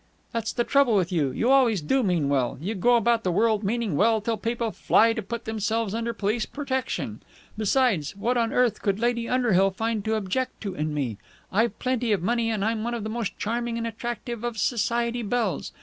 [0.31, 1.29] "That's the trouble with you.
[1.29, 2.57] You always do mean well.
[2.59, 6.47] You go about the world meaning well till people fly to put themselves under police
[6.47, 7.21] protection.
[7.55, 11.19] Besides, what on earth could Lady Underhill find to object to in me?
[11.51, 15.21] I've plenty of money, and I'm one of the most charming and attractive of Society
[15.21, 15.71] belles.